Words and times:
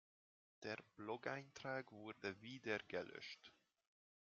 Der 0.63 0.77
Blogeintrag 0.97 1.91
wurde 1.91 2.41
wieder 2.41 2.79
gelöscht. 2.87 3.53